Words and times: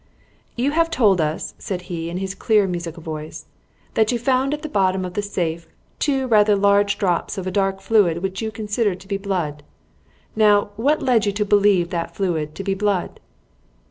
"You 0.55 0.71
have 0.71 0.89
told 0.89 1.21
us," 1.21 1.53
said 1.59 1.83
he, 1.83 2.09
in 2.09 2.17
his 2.17 2.33
clear 2.33 2.65
musical 2.67 3.03
voice, 3.03 3.45
"that 3.93 4.11
you 4.11 4.17
found 4.17 4.51
at 4.51 4.63
the 4.63 4.67
bottom 4.67 5.05
of 5.05 5.13
the 5.13 5.21
safe 5.21 5.67
two 5.99 6.25
rather 6.25 6.55
large 6.55 6.97
drops 6.97 7.37
of 7.37 7.45
a 7.45 7.51
dark 7.51 7.81
fluid 7.81 8.23
which 8.23 8.41
you 8.41 8.49
considered 8.49 8.99
to 9.01 9.07
be 9.07 9.17
blood. 9.17 9.61
Now, 10.35 10.71
what 10.75 11.03
led 11.03 11.27
you 11.27 11.31
to 11.33 11.45
believe 11.45 11.91
that 11.91 12.15
fluid 12.15 12.55
to 12.55 12.63
be 12.63 12.73
blood?" 12.73 13.19